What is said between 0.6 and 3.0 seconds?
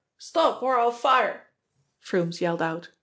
or I'll fire!" Froomes yelled out.